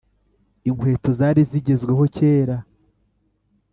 [0.69, 2.57] inkweto zari zigezweho kera